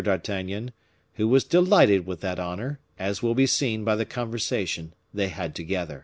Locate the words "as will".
2.97-3.35